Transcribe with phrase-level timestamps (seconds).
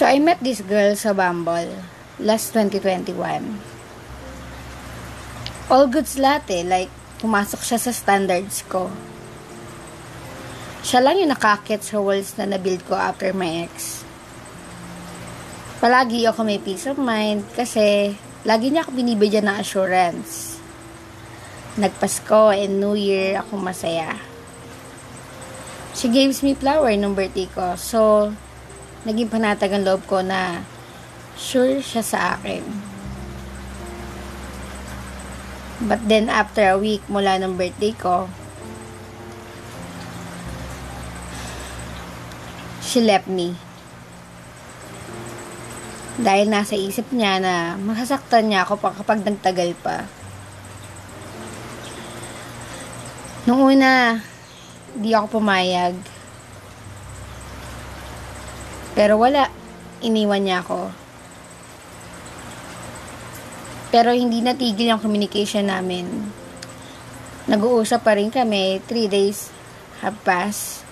[0.00, 1.76] So, I met this girl sa Bumble
[2.24, 3.20] last 2021.
[5.68, 6.64] All goods lahat eh.
[6.64, 6.88] Like,
[7.20, 8.88] pumasok siya sa standards ko.
[10.80, 14.00] Siya lang yung nakakit sa walls na nabuild ko after my ex.
[15.84, 18.16] Palagi ako may peace of mind kasi
[18.48, 20.56] lagi niya ako binibigyan ng assurance.
[21.76, 24.16] Nagpasko and New Year ako masaya.
[25.92, 27.76] She gives me flower nung birthday ko.
[27.76, 28.32] So,
[29.08, 30.64] naging panatag ang loob ko na
[31.40, 32.64] sure siya sa akin.
[35.80, 38.28] But then, after a week mula ng birthday ko,
[42.84, 43.56] she left me.
[46.20, 50.04] Dahil nasa isip niya na masasaktan niya ako pa kapag nagtagal pa.
[53.48, 54.20] Nung una,
[54.92, 55.96] di ako pumayag.
[58.94, 59.46] Pero wala.
[60.00, 60.90] Iniwan niya ako.
[63.90, 66.06] Pero hindi natigil yung communication namin.
[67.50, 68.80] Nag-uusap pa rin kami.
[68.86, 69.50] Three days
[70.00, 70.86] have passed.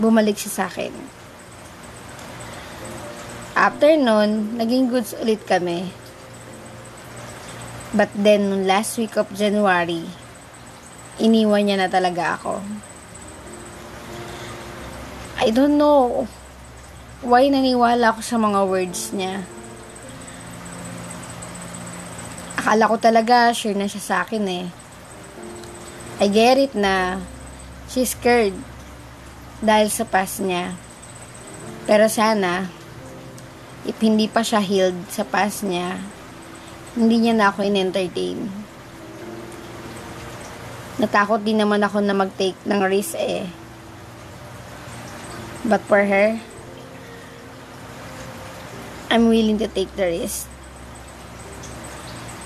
[0.00, 0.90] Bumalik siya sa akin.
[3.54, 5.92] After nun, naging goods ulit kami.
[7.92, 10.06] But then, nung last week of January,
[11.20, 12.64] iniwan niya na talaga ako.
[15.44, 16.24] I don't know
[17.20, 19.44] why naniwala ako sa mga words niya.
[22.56, 24.66] Akala ko talaga sure na siya sa akin eh.
[26.20, 27.20] I get it na
[27.88, 28.56] she's scared
[29.60, 30.76] dahil sa past niya.
[31.84, 32.68] Pero sana,
[33.84, 36.00] if hindi pa siya healed sa past niya,
[36.96, 38.48] hindi niya na ako in-entertain.
[41.00, 43.48] Natakot din naman ako na mag-take ng risk eh.
[45.64, 46.40] But for her,
[49.10, 50.46] I'm willing to take the risk.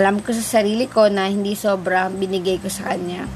[0.00, 3.28] Alam ko sa sarili ko na hindi sobra binigay ko sa kanya.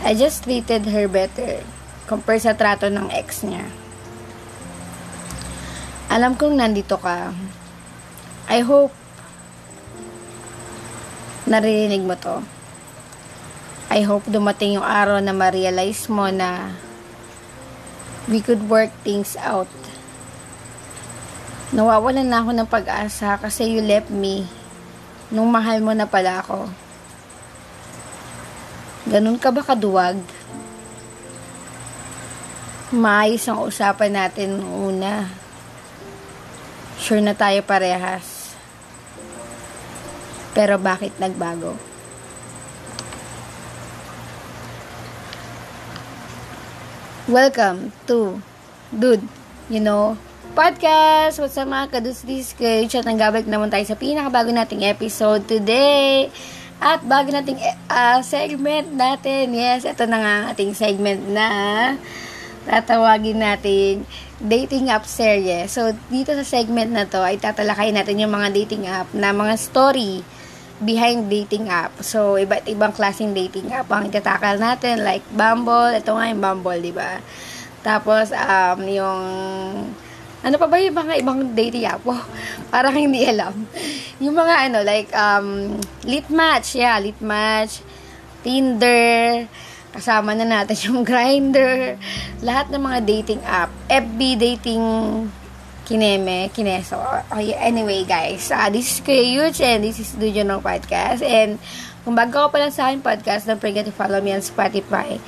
[0.00, 1.60] I just treated her better
[2.08, 3.68] compared sa trato ng ex niya.
[6.08, 7.36] Alam kong nandito ka.
[8.48, 8.96] I hope
[11.44, 12.40] naririnig mo to.
[13.92, 16.72] I hope dumating yung araw na ma-realize mo na
[18.30, 19.68] we could work things out.
[21.70, 24.42] Nawawalan na ako ng pag-asa kasi you left me
[25.30, 26.66] nung mahal mo na pala ako.
[29.06, 30.18] Ganun ka ba kaduwag?
[32.90, 35.30] Maayos ang usapan natin una.
[36.98, 38.58] Sure na tayo parehas.
[40.50, 41.78] Pero bakit nagbago?
[47.30, 48.42] Welcome to
[48.90, 49.22] Dude,
[49.70, 50.18] you know,
[50.50, 51.38] podcast.
[51.38, 52.98] What's up mga kadudes this coach?
[52.98, 56.28] At nanggabalik naman tayo sa pinakabago nating episode today.
[56.82, 59.54] At bago nating uh, segment natin.
[59.54, 61.46] Yes, ito na nga ating segment na
[62.66, 64.04] tatawagin natin
[64.40, 65.68] dating app serye.
[65.68, 69.54] So, dito sa segment na to ay tatalakayin natin yung mga dating app na mga
[69.60, 70.24] story
[70.80, 71.92] behind dating app.
[72.00, 75.04] So, iba't ibang klaseng dating app ang itatakal natin.
[75.04, 75.92] Like, Bumble.
[75.92, 77.20] Ito nga yung Bumble, di ba?
[77.84, 79.20] Tapos, um, yung...
[80.40, 82.00] Ano pa ba yung mga ibang dating app?
[82.00, 82.24] Wow,
[82.72, 83.52] parang hindi alam.
[84.24, 85.76] Yung mga ano, like, um,
[86.08, 86.80] Lit Match.
[86.80, 87.84] Yeah, Lit Match.
[88.40, 89.44] Tinder.
[89.92, 92.00] Kasama na natin yung Grinder.
[92.40, 93.68] Lahat ng mga dating app.
[93.92, 94.84] FB dating
[95.84, 96.96] kineme, kineso.
[97.28, 101.20] Okay, anyway, guys, uh, this is Kuya Yuch and this is Dujo ng Podcast.
[101.20, 101.58] And
[102.06, 105.18] kung bago ka pa lang sa akin podcast, don't forget to follow me on Spotify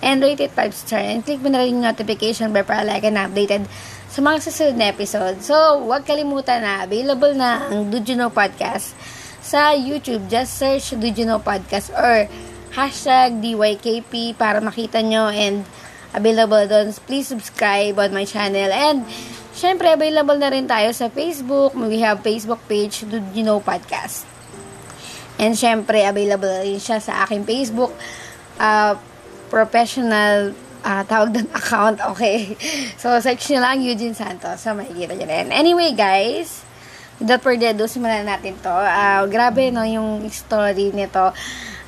[0.00, 3.04] and rate it 5 star and click mo na rin yung notification bell para like
[3.04, 3.64] and updated
[4.16, 5.36] sa mga susunod na episode.
[5.44, 5.52] So,
[5.84, 8.96] huwag kalimutan na available na ang Dujo ng Podcast
[9.44, 10.24] sa YouTube.
[10.32, 12.24] Just search Dujo ng Podcast or
[12.72, 15.68] hashtag DYKP para makita nyo and
[16.16, 16.96] available doon.
[17.04, 19.04] Please subscribe on my channel and
[19.56, 21.72] Siyempre, available na rin tayo sa Facebook.
[21.76, 24.28] We have Facebook page, Do You Know Podcast.
[25.40, 27.92] And syempre, available rin siya sa aking Facebook
[28.60, 29.00] uh,
[29.48, 30.52] professional
[30.86, 31.98] uh, tawag doon account.
[32.14, 32.54] Okay.
[32.94, 34.62] So, search nyo lang Eugene Santos.
[34.62, 35.50] So, makikita nyo rin.
[35.50, 36.62] Anyway, guys,
[37.18, 38.70] without further ado, simulan natin to.
[38.70, 41.34] Uh, grabe, no, yung story nito.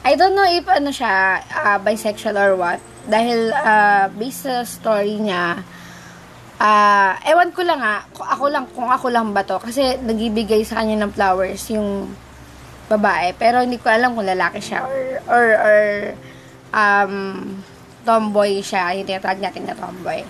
[0.03, 2.83] I don't know if ano siya, uh, bisexual or what.
[3.07, 5.63] Dahil, uh, based sa story niya,
[6.59, 10.83] uh, ewan ko lang ah, ako lang kung ako lang ba to kasi nagibigay sa
[10.83, 12.11] kanya ng flowers yung
[12.91, 15.83] babae, pero hindi ko alam kung lalaki siya or or, or
[16.73, 17.15] um
[18.07, 20.23] tomboy siya, yung tinatawag natin na tomboy.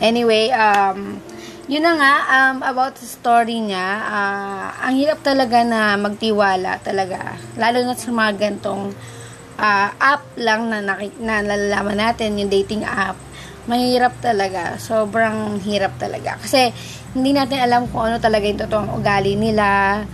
[0.00, 1.20] Anyway, um
[1.64, 7.40] yun na nga, um, about the story niya, uh, ang hirap talaga na magtiwala talaga.
[7.56, 8.92] Lalo na sa mga gantong
[9.56, 13.16] uh, app lang na, nakik- na nalalaman natin, yung dating app.
[13.64, 14.76] Mahirap talaga.
[14.76, 16.36] Sobrang hirap talaga.
[16.36, 16.68] Kasi,
[17.16, 20.04] hindi natin alam kung ano talaga yung totoong ugali nila.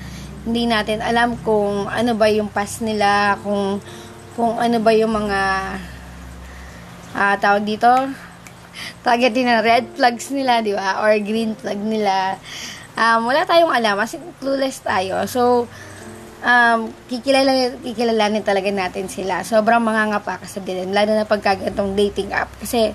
[0.46, 3.82] Hindi natin alam kung ano ba yung past nila, kung
[4.38, 5.40] kung ano ba yung mga
[7.14, 7.90] uh, tawag dito,
[9.02, 11.02] target din na red flags nila, di ba?
[11.02, 12.36] Or green flag nila.
[12.98, 15.24] Um, wala tayong alam kasi clueless tayo.
[15.24, 15.64] So,
[16.44, 19.40] um, kikilala, kikilalanin talaga natin sila.
[19.46, 22.50] Sobrang mangangapa kasi din, lalo na pagkagantong dating app.
[22.60, 22.92] Kasi,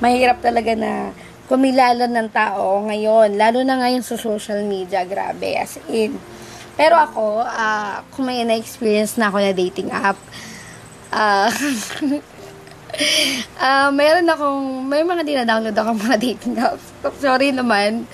[0.00, 1.16] mahirap talaga na
[1.46, 3.38] kumilala ng tao ngayon.
[3.38, 5.56] Lalo na ngayon sa social media, grabe.
[5.56, 6.18] As in.
[6.76, 10.20] Pero ako, uh, kung may na-experience na ako na dating app,
[11.14, 11.48] uh,
[13.60, 16.86] uh, meron akong, may mga dina-download ako mga dating apps.
[17.20, 18.06] Sorry naman.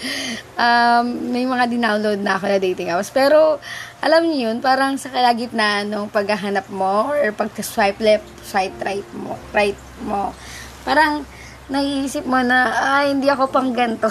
[0.59, 3.13] Um, may mga dinownload na ako na dating apps.
[3.13, 3.61] Pero,
[4.03, 9.39] alam niyo yun, parang sa kalagitnaan ng paghahanap mo or pag-swipe left, swipe right mo,
[9.55, 10.35] right mo,
[10.83, 11.23] parang
[11.71, 14.11] naiisip mo na, ay, hindi ako pang ganito.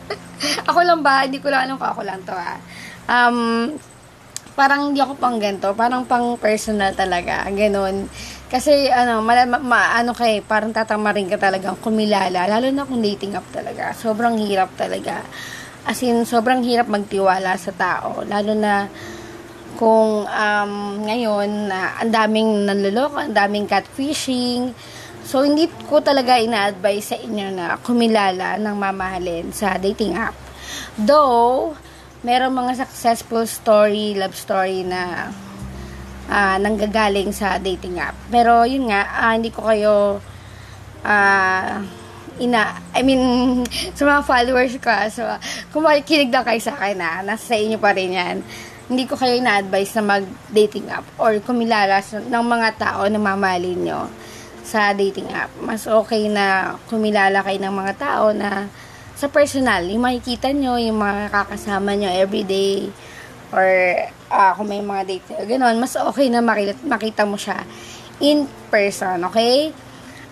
[0.70, 1.24] ako lang ba?
[1.24, 2.58] Hindi ko lang alam kung ako lang to, ah.
[3.04, 3.72] Um,
[4.54, 5.74] parang hindi ako pang ganito.
[5.74, 7.46] Parang pang personal talaga.
[7.50, 8.06] Ganon.
[8.48, 12.46] Kasi, ano, ma, ma, ano kay, parang tatamarin ka talagang kumilala.
[12.46, 13.90] Lalo na kung dating up talaga.
[13.92, 15.26] Sobrang hirap talaga.
[15.84, 18.22] As in, sobrang hirap magtiwala sa tao.
[18.22, 18.86] Lalo na,
[19.74, 20.72] kung um,
[21.02, 24.70] ngayon, na uh, ang daming nanloloko, ang daming catfishing.
[25.26, 30.36] So, hindi ko talaga ina-advise sa inyo na kumilala ng mamahalin sa dating app.
[30.94, 31.74] Though,
[32.24, 35.28] meron mga successful story, love story na
[36.26, 38.16] uh, nanggagaling sa dating app.
[38.32, 40.18] Pero yun nga, uh, hindi ko kayo
[41.04, 41.74] uh,
[42.40, 43.22] ina, I mean,
[43.96, 45.22] sa mga followers ko, so,
[45.70, 48.36] kung makikinig lang kayo sa akin, na nasa sa inyo pa rin yan,
[48.88, 54.08] hindi ko kayo na-advise na mag-dating app or kumilala ng mga tao na mamalin nyo
[54.64, 55.52] sa dating app.
[55.60, 58.68] Mas okay na kumilala kayo ng mga tao na
[59.14, 62.90] sa personal, yung makikita nyo, yung mga kakasama nyo everyday,
[63.54, 63.66] or
[64.34, 67.62] uh, kung may mga date gano'n, mas okay na makita, mo siya
[68.18, 69.70] in person, okay?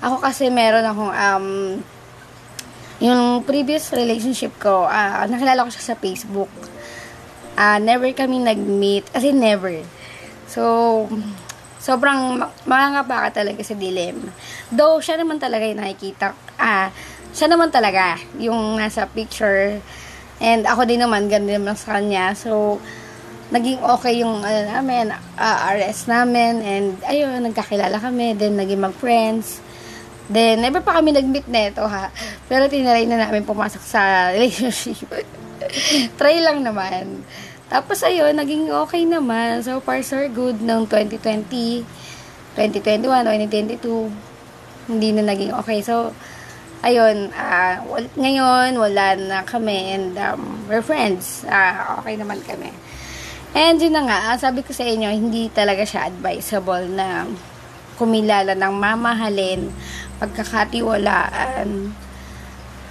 [0.02, 1.46] Ako kasi meron akong, um,
[2.99, 6.50] yung previous relationship ko, uh, nakilala ko siya sa Facebook.
[7.55, 9.78] Uh, never kami nag-meet, as in never.
[10.50, 11.06] So,
[11.82, 14.31] sobrang mangangapa ka talaga sa dilim.
[14.70, 16.88] Though, siya naman talaga yung nakikita, ah, uh,
[17.32, 19.81] siya naman talaga yung nasa picture.
[20.38, 22.37] And ako din naman, ganun naman sa kanya.
[22.37, 22.79] So,
[23.52, 29.61] naging okay yung ano namin, uh, RS namin and ayun, nagkakilala kami, then naging mag-friends.
[30.32, 32.08] Then, never pa kami nag-meet neto ha.
[32.49, 34.00] Pero tinaray na namin pumasok sa
[34.35, 35.05] relationship.
[36.17, 37.20] Try lang naman.
[37.73, 39.64] Tapos ayun, naging okay naman.
[39.64, 41.85] So far, so good ng 2020,
[42.56, 43.08] 2021,
[43.81, 44.93] 2022.
[44.93, 45.81] Hindi na naging okay.
[45.81, 46.12] So,
[46.82, 47.79] ayun, uh,
[48.19, 51.46] ngayon, wala na kami and um, we're friends.
[51.46, 52.75] Uh, okay naman kami.
[53.55, 57.29] And yun na nga, sabi ko sa inyo, hindi talaga siya advisable na
[58.00, 59.71] kumilala ng mamahalin,
[60.18, 61.92] pagkakatiwalaan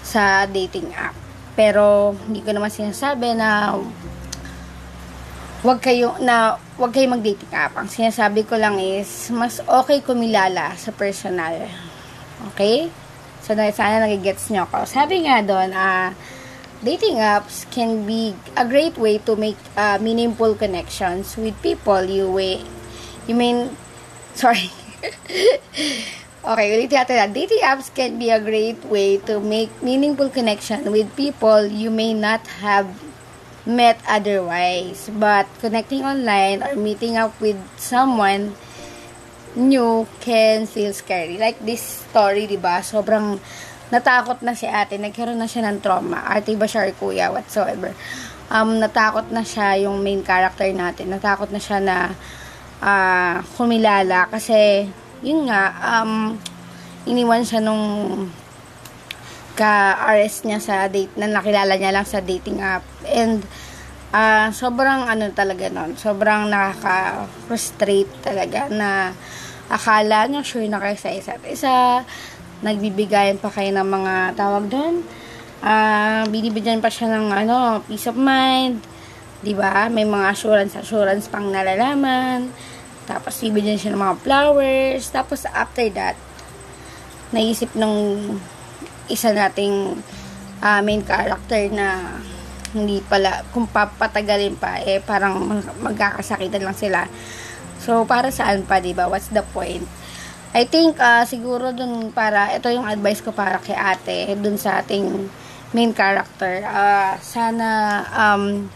[0.05, 1.17] sa dating app.
[1.57, 3.75] Pero hindi ko naman sinasabi na
[5.61, 7.75] wag kayo na wag kayo mag-dating app.
[7.75, 11.67] Ang sinasabi ko lang is mas okay kumilala sa personal.
[12.53, 13.00] Okay?
[13.41, 14.85] So, sana nagigets nyo ako.
[14.85, 16.07] Sabi nga doon, ah, uh,
[16.81, 22.25] dating apps can be a great way to make uh, meaningful connections with people you
[22.25, 22.65] way
[23.29, 23.69] you mean
[24.41, 24.69] sorry.
[26.41, 27.27] Okay ulitin natin na.
[27.29, 32.17] Dating apps can be a great way to make meaningful connection with people you may
[32.17, 32.89] not have
[33.61, 35.05] met otherwise.
[35.13, 38.57] But connecting online or meeting up with someone
[39.55, 43.39] new can feel scary like this story diba sobrang
[43.91, 46.23] natakot na si ate, nagkaroon na siya ng trauma.
[46.31, 47.91] Ate ba siya kuya, whatsoever.
[48.47, 51.11] Um, natakot na siya yung main character natin.
[51.11, 52.15] Natakot na siya na
[52.79, 54.87] uh, kumilala kasi
[55.19, 56.39] yun nga, um,
[57.03, 57.83] iniwan siya nung
[59.59, 62.87] ka-RS niya sa date, na nakilala niya lang sa dating app.
[63.05, 63.43] And,
[64.15, 69.11] uh, sobrang ano talaga nun, sobrang nakaka-frustrate talaga na
[69.71, 72.03] akala niya sure na kayo sa isa't isa,
[72.59, 75.01] nagbibigayan pa kayo ng mga tawag doon.
[75.61, 78.83] Uh, binibigyan pa siya ng ano, peace of mind.
[79.41, 79.89] 'Di ba?
[79.89, 82.51] May mga assurance assurance pang nalalaman.
[83.09, 85.09] Tapos bibigyan siya ng mga flowers.
[85.09, 86.19] Tapos after that,
[87.33, 87.93] naisip ng
[89.09, 89.97] isa nating
[90.61, 92.19] uh, main character na
[92.71, 95.43] hindi pala, kung papatagalin pa, eh, parang
[95.83, 97.03] magkakasakitan lang sila.
[97.81, 99.09] So, para saan pa, di ba?
[99.09, 99.89] What's the point?
[100.53, 104.85] I think, uh, siguro dun para, ito yung advice ko para kay ate, dun sa
[104.85, 105.27] ating
[105.73, 106.61] main character.
[106.61, 107.67] Uh, sana,
[108.13, 108.69] um,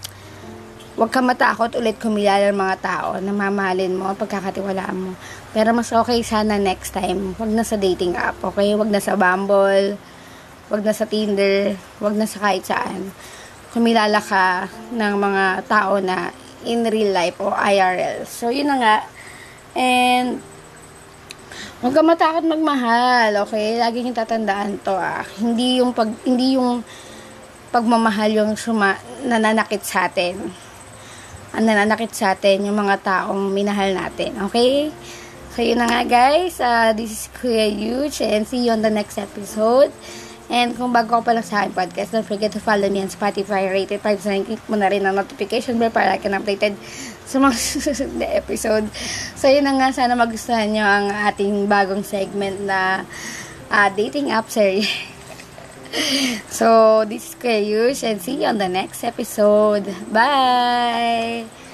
[0.95, 5.11] Huwag ka matakot ulit kumilala ng mga tao na mamahalin mo, pagkakatiwalaan mo.
[5.51, 7.35] Pero mas okay sana next time.
[7.35, 8.71] Huwag na sa dating app, okay?
[8.79, 9.99] Huwag na sa Bumble,
[10.71, 13.11] huwag na sa Tinder, huwag na sa kahit saan.
[13.75, 16.31] Kumilala ka ng mga tao na
[16.65, 18.25] in real life o IRL.
[18.25, 18.97] So, yun na nga.
[19.77, 20.41] And,
[21.79, 23.77] huwag ka matakot magmahal, okay?
[23.77, 25.23] Lagi yung tatandaan to, ah.
[25.37, 26.81] Hindi yung pag, hindi yung
[27.69, 30.65] pagmamahal yung suma, nananakit sa atin
[31.55, 34.35] ang nananakit sa atin, yung mga taong minahal natin.
[34.51, 34.91] Okay?
[35.55, 36.59] So, yun na nga guys.
[36.59, 39.95] Uh, this is Kuya Huge and see you on the next episode.
[40.45, 43.09] And kung bago ka pa lang sa aking podcast, don't forget to follow me on
[43.09, 46.77] Spotify, rated 5 sa click mo na rin ang notification bell para ka updated
[47.25, 48.85] sa mga susunod na episode.
[49.33, 49.89] So, yun na nga.
[49.89, 53.09] Sana magustuhan nyo ang ating bagong segment na
[53.73, 54.85] uh, dating app series.
[56.61, 59.89] so, this is Kuya Yush and see you on the next episode.
[60.13, 61.64] Bye!